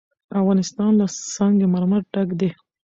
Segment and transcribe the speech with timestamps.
[0.41, 1.05] افغانستان له
[1.35, 2.49] سنگ مرمر ډک دی.